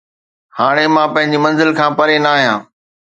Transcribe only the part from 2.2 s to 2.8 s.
ناهيان